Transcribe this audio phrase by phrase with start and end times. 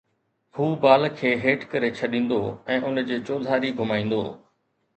[0.59, 2.41] هو بال کي هيٺ ڪري ڇڏيندو
[2.79, 4.21] ۽ ان جي چوڌاري گھمائيندو